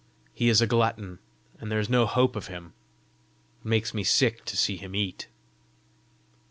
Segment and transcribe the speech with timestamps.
[0.33, 1.19] He is a glutton,
[1.59, 2.73] and there is no hope of him.
[3.63, 5.27] It makes me sick to see him eat!"